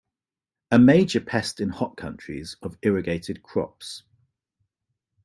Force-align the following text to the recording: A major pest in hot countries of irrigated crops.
A 0.71 0.79
major 0.79 1.19
pest 1.19 1.59
in 1.59 1.69
hot 1.69 1.95
countries 1.95 2.57
of 2.63 2.75
irrigated 2.81 3.43
crops. 3.43 4.01